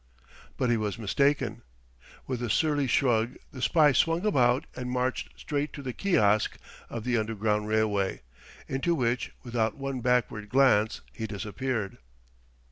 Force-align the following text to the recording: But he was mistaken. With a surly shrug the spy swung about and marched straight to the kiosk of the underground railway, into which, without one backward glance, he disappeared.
But 0.57 0.71
he 0.71 0.77
was 0.77 0.97
mistaken. 0.97 1.61
With 2.25 2.41
a 2.41 2.49
surly 2.49 2.87
shrug 2.87 3.35
the 3.51 3.61
spy 3.61 3.91
swung 3.91 4.25
about 4.25 4.65
and 4.75 4.89
marched 4.89 5.39
straight 5.39 5.73
to 5.73 5.83
the 5.83 5.93
kiosk 5.93 6.57
of 6.89 7.03
the 7.03 7.19
underground 7.19 7.67
railway, 7.67 8.21
into 8.67 8.95
which, 8.95 9.31
without 9.43 9.77
one 9.77 9.99
backward 10.01 10.49
glance, 10.49 11.01
he 11.13 11.27
disappeared. 11.27 11.99